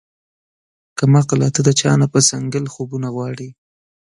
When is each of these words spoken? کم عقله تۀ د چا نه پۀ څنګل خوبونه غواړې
کم 0.97 1.11
عقله 1.19 1.47
تۀ 1.53 1.61
د 1.67 1.69
چا 1.79 1.91
نه 2.01 2.07
پۀ 2.11 2.19
څنګل 2.29 2.65
خوبونه 2.73 3.07
غواړې 3.15 3.49